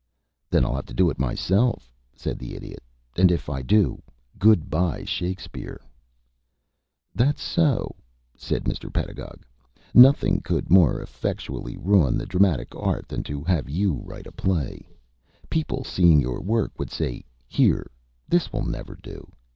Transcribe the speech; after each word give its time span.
"Then 0.49 0.65
I'll 0.65 0.73
have 0.73 0.87
to 0.87 0.95
do 0.95 1.11
it 1.11 1.19
myself," 1.19 1.93
said 2.15 2.39
the 2.39 2.55
Idiot. 2.55 2.81
"And 3.17 3.31
if 3.31 3.51
I 3.51 3.61
do, 3.61 4.01
good 4.39 4.67
bye 4.67 5.03
Shakespeare." 5.05 5.79
"That's 7.13 7.39
so," 7.39 7.95
said 8.35 8.63
Mr. 8.63 8.91
Pedagog. 8.91 9.45
"Nothing 9.93 10.39
could 10.41 10.71
more 10.71 11.03
effectually 11.03 11.77
ruin 11.77 12.17
the 12.17 12.25
dramatic 12.25 12.75
art 12.75 13.07
than 13.07 13.21
to 13.25 13.43
have 13.43 13.69
you 13.69 13.93
write 13.93 14.25
a 14.25 14.31
play. 14.31 14.89
People, 15.51 15.83
seeing 15.83 16.19
your 16.19 16.41
work, 16.41 16.79
would 16.79 16.89
say, 16.89 17.23
here, 17.47 17.85
this 18.27 18.51
will 18.51 18.65
never 18.65 18.95
do. 18.95 19.31